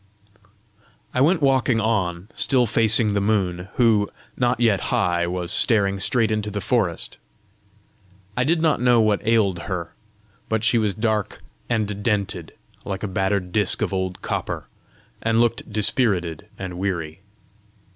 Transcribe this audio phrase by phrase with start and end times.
[1.13, 6.31] I went walking on, still facing the moon, who, not yet high, was staring straight
[6.31, 7.19] into the forest.
[8.35, 9.93] I did not know what ailed her,
[10.49, 12.53] but she was dark and dented,
[12.83, 14.65] like a battered disc of old copper,
[15.21, 17.21] and looked dispirited and weary.